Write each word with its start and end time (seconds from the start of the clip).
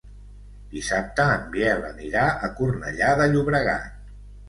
Dissabte 0.71 1.27
en 1.35 1.45
Biel 1.53 1.87
anirà 1.91 2.25
a 2.49 2.53
Cornellà 2.59 3.15
de 3.25 3.33
Llobregat. 3.33 4.15